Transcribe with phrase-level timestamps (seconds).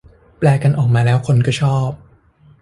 [0.37, 1.89] แปลกันออกมาแล้วคนก็ชอบ